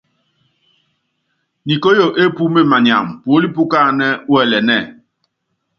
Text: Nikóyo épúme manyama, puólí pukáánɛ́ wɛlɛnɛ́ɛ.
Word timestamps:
Nikóyo 1.65 2.07
épúme 2.23 2.61
manyama, 2.71 3.11
puólí 3.21 3.47
pukáánɛ́ 3.55 4.09
wɛlɛnɛ́ɛ. 4.31 4.83